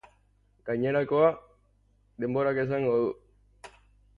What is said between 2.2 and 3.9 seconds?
denborak esango du.